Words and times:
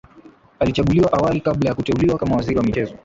Alichaguliwa 0.59 1.13
awali 1.13 1.41
kabla 1.41 1.69
ya 1.69 1.75
kuteuliwa 1.75 2.17
kama 2.17 2.35
Waziri 2.35 2.57
wa 2.57 2.63
michezo 2.63 2.95